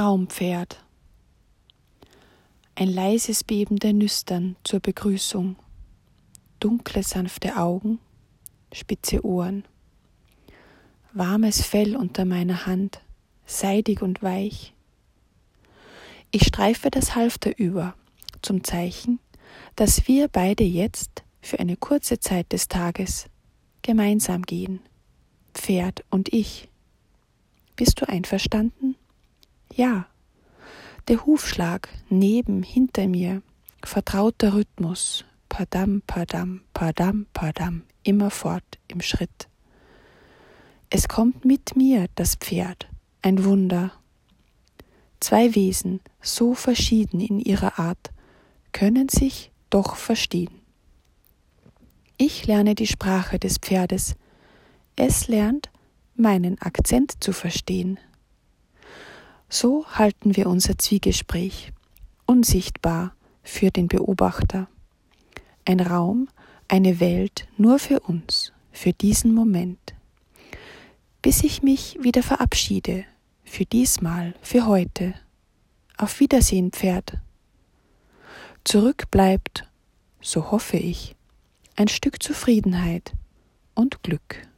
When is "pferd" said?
25.52-26.06, 42.34-42.88, 76.70-77.18